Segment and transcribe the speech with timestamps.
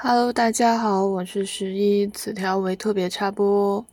[0.00, 3.84] Hello，大家好，我是十一，此条为特别插播。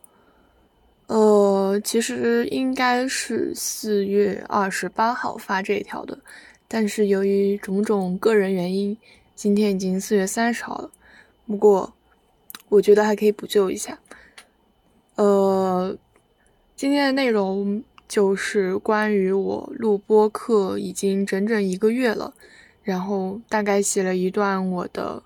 [1.08, 6.20] 呃，其实应该是四月二十八号发这一条的，
[6.68, 8.96] 但是由于种种个人原因，
[9.34, 10.91] 今天已经四月三十号了。
[11.48, 11.91] 不过，
[12.70, 13.98] 我觉得还可以补救一下。
[15.16, 15.98] 呃，
[16.76, 22.36] 今天的内容就是关于我录播课已经整整一个月了，
[22.84, 25.24] 然后大概写了一段我的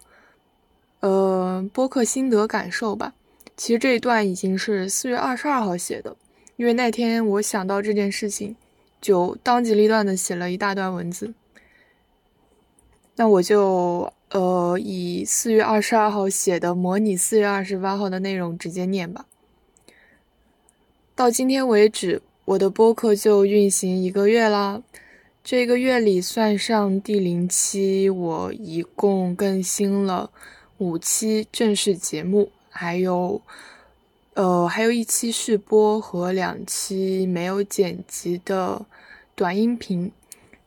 [0.99, 3.13] 呃播客心得感受吧。
[3.55, 6.15] 其实这一段已经是四月二十二号写的，
[6.55, 8.55] 因为那天我想到这件事情，
[9.01, 11.33] 就当机立断的写了一大段文字。
[13.15, 19.25] 那我就呃以四月二十二号写的模拟四月二十八号的内容直接念吧。
[21.15, 24.81] 到今天为止，我的播客就运行一个月啦。
[25.43, 30.31] 这个月里算上第零期，我一共更新了
[30.79, 32.51] 五期正式节目。
[32.71, 33.41] 还有，
[34.35, 38.85] 呃，还有一期试播和两期没有剪辑的
[39.35, 40.11] 短音频，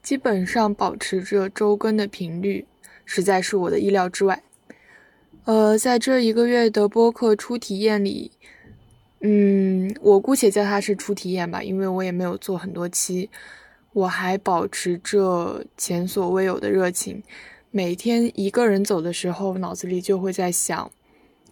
[0.03, 2.67] 基本上保持着周更的频率，
[3.07, 4.43] 实在是我的意料之外。
[5.45, 8.33] 呃，在这一个月的播客初体验里，
[9.21, 13.31] 嗯，我姑且叫它是初体验吧，因为我也没有做很多期，
[13.93, 17.23] 我还保持着前所未有的热情。
[17.75, 20.91] 每天一个人走的时候，脑子里就会在想。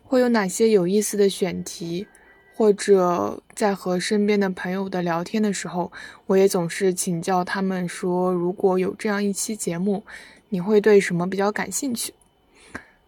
[0.05, 2.07] 会有哪些有意思的选题，
[2.55, 5.91] 或者在和身边的朋友的聊天的时候，
[6.27, 10.03] 我也总是请教他们说，如果有这样一期节目，
[10.51, 12.13] 你会对什么比较感兴趣？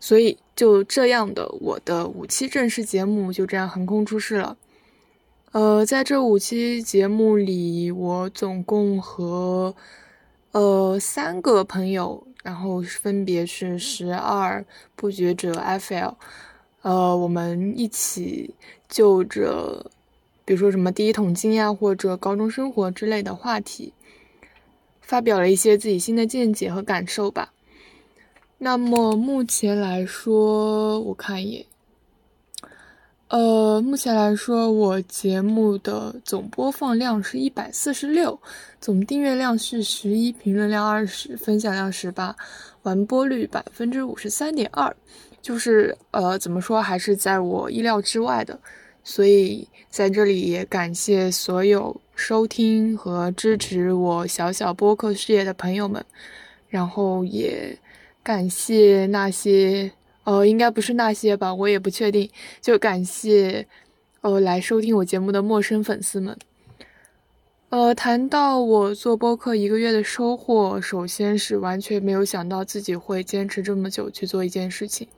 [0.00, 4.56] 所以就这样的，我的五期正式节目就这样横空出世了。
[5.50, 9.74] 呃，在这五期节目里，我总共和
[10.52, 16.14] 呃三个朋友，然后分别是十二不觉者 FL。
[16.82, 18.54] 呃，我们一起
[18.88, 19.90] 就着，
[20.44, 23.92] 比如说什么第一桶金呀，或者高中生活之类的话题，
[25.00, 27.52] 发表了一些自己新的见解和感受吧。
[28.58, 31.66] 那么目前来说，我看一眼，
[33.32, 38.38] 呃，目前来说，我节目的总播放量是一百四十六，
[38.78, 42.36] 总订阅量是十一，评论量二十，分享量十八，
[42.82, 44.94] 完播率百分之五十三点二。
[45.40, 48.60] 就是呃，怎么说，还是在我意料之外的，
[49.02, 56.04] 所以在这里也感谢所有收听和支持我小小播客事业的朋友们，
[56.68, 57.74] 然后也
[58.22, 59.90] 感谢那些
[60.24, 63.66] 呃，应该不是那些吧，我也不确定，就感谢
[64.20, 66.36] 呃来收听我节目的陌生粉丝们。
[67.70, 75.08] 呃，谈到我做播客一个月的收获，首先是完全没有想到自己会坚持这么久去做一件事情。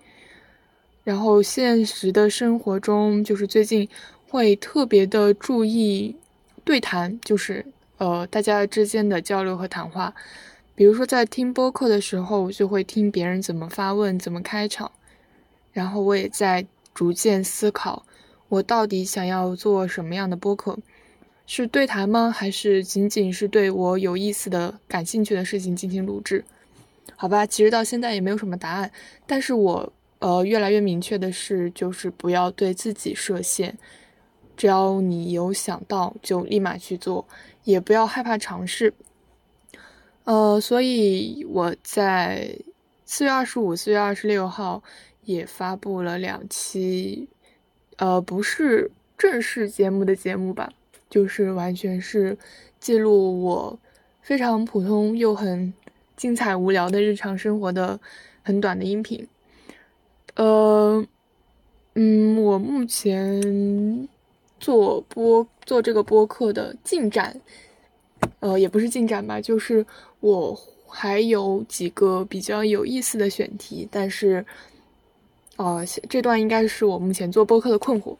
[1.02, 3.88] 然后现实的生活中，就是最近
[4.28, 6.16] 会特别的注意
[6.64, 7.66] 对谈，就是
[7.98, 10.14] 呃大家之间的交流和谈话。
[10.74, 14.90] 比如说在听播客的时候，我就会听别人怎么发问、怎么开场。
[15.72, 18.04] 然后我也在逐渐思考，
[18.48, 20.78] 我到底想要做什么样的播客？
[21.46, 22.30] 是对谈吗？
[22.30, 26.44] 还是仅仅是对我有意思的、感兴趣的事情进行录制？
[27.16, 28.90] 好吧，其实到现在也没有什么答案，
[29.26, 29.92] 但是我。
[30.20, 33.76] 呃，越来越明确的是，就是不要对自己设限，
[34.56, 37.26] 只要你有想到，就立马去做，
[37.64, 38.94] 也不要害怕尝试。
[40.24, 42.56] 呃，所以我在
[43.04, 44.82] 四月二十五、四月二十六号
[45.24, 47.28] 也发布了两期，
[47.96, 50.72] 呃，不是正式节目的节目吧，
[51.10, 52.36] 就是完全是
[52.80, 53.78] 记录我
[54.22, 55.72] 非常普通又很
[56.16, 58.00] 精彩无聊的日常生活的
[58.42, 59.26] 很短的音频。
[60.36, 61.06] 呃，
[61.94, 64.08] 嗯，我目前
[64.58, 67.40] 做播做这个播客的进展，
[68.44, 69.86] 呃，也不是进展吧，就是
[70.20, 70.54] 我
[70.86, 74.44] 还有几个比较有意思的选题，但是，
[75.56, 78.14] 呃，这段应该是我目前做播客的困惑，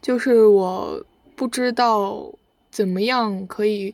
[0.00, 1.04] 就是我
[1.34, 2.32] 不知道
[2.70, 3.92] 怎么样可以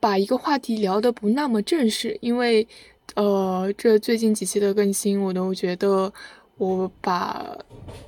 [0.00, 2.66] 把一个话题聊得不那么正式，因为，
[3.14, 6.12] 呃，这最近几期的更新，我都觉得。
[6.60, 7.56] 我把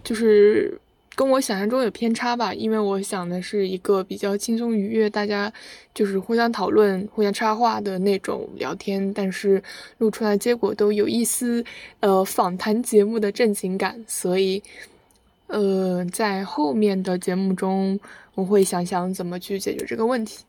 [0.04, 0.78] 就是
[1.14, 5.52] 跟我想象中有偏差吧，因为我想的是一个比较轻松愉悦，大家
[5.94, 9.62] 就是互相讨论、互相插话的那种聊天，但是
[9.98, 11.62] 录出来结果都有一丝
[12.00, 14.62] 呃访谈节目的正经感，所以
[15.48, 18.00] 呃在后面的节目中
[18.34, 20.44] 我会想想怎么去解决这个问题。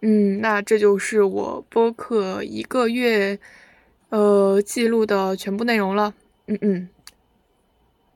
[0.00, 3.38] 嗯，那这就是我播客一个月
[4.10, 6.12] 呃记录的全部内容了。
[6.46, 6.88] 嗯嗯。